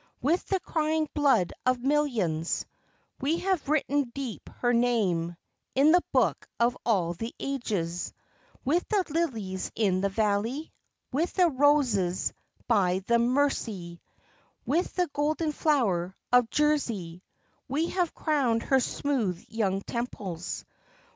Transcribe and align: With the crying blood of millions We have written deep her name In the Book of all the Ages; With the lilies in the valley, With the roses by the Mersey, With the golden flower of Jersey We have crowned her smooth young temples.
With 0.19 0.43
the 0.47 0.59
crying 0.59 1.07
blood 1.13 1.53
of 1.63 1.79
millions 1.83 2.65
We 3.21 3.37
have 3.41 3.69
written 3.69 4.11
deep 4.15 4.49
her 4.61 4.73
name 4.73 5.37
In 5.75 5.91
the 5.91 6.01
Book 6.11 6.47
of 6.59 6.75
all 6.83 7.13
the 7.13 7.35
Ages; 7.39 8.11
With 8.65 8.83
the 8.89 9.05
lilies 9.09 9.71
in 9.75 10.01
the 10.01 10.09
valley, 10.09 10.73
With 11.11 11.33
the 11.33 11.51
roses 11.51 12.33
by 12.67 13.03
the 13.05 13.19
Mersey, 13.19 14.01
With 14.65 14.91
the 14.95 15.05
golden 15.13 15.51
flower 15.51 16.15
of 16.33 16.49
Jersey 16.49 17.21
We 17.67 17.89
have 17.89 18.15
crowned 18.15 18.63
her 18.63 18.79
smooth 18.79 19.45
young 19.49 19.81
temples. 19.83 20.65